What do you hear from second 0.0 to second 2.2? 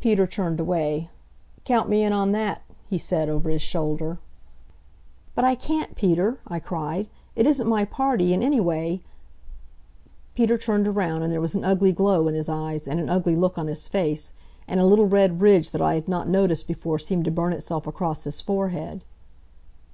Peter turned away. "Count me in